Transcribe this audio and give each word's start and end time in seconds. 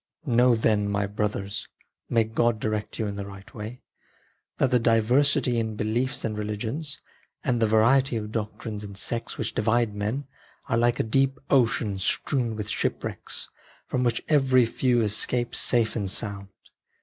Know 0.25 0.55
then, 0.55 0.89
my 0.89 1.05
brothers 1.05 1.67
(may 2.09 2.23
God 2.23 2.59
direct 2.59 2.97
you 2.97 3.05
in 3.05 3.17
the 3.17 3.25
right 3.27 3.53
way), 3.53 3.83
that 4.57 4.71
the 4.71 4.79
diversity 4.79 5.59
in 5.59 5.75
beliefs 5.75 6.25
and 6.25 6.35
religions, 6.35 6.99
and 7.43 7.61
the 7.61 7.67
variety 7.67 8.15
of 8.17 8.31
doctrines 8.31 8.83
and 8.83 8.97
sects 8.97 9.37
which 9.37 9.53
divide 9.53 9.93
men, 9.93 10.25
are 10.65 10.75
like 10.79 10.99
a 10.99 11.03
deep 11.03 11.37
ocean 11.51 11.99
strewn 11.99 12.55
with 12.55 12.67
shipwrecks, 12.67 13.49
from 13.85 14.03
which 14.03 14.23
very 14.27 14.65
few 14.65 15.01
escape 15.01 15.53
safe 15.53 15.95
and 15.95 16.09
sound. 16.09 16.47